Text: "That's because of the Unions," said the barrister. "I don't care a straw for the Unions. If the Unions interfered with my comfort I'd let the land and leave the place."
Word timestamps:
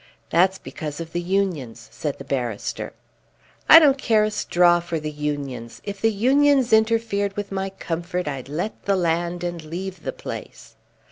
"That's 0.31 0.57
because 0.57 0.99
of 0.99 1.11
the 1.11 1.21
Unions," 1.21 1.87
said 1.91 2.17
the 2.17 2.23
barrister. 2.23 2.93
"I 3.69 3.77
don't 3.77 3.99
care 3.99 4.23
a 4.23 4.31
straw 4.31 4.79
for 4.79 4.99
the 4.99 5.11
Unions. 5.11 5.79
If 5.83 6.01
the 6.01 6.09
Unions 6.11 6.73
interfered 6.73 7.37
with 7.37 7.51
my 7.51 7.69
comfort 7.69 8.27
I'd 8.27 8.49
let 8.49 8.85
the 8.85 8.95
land 8.95 9.43
and 9.43 9.63
leave 9.63 10.01
the 10.01 10.11
place." 10.11 10.75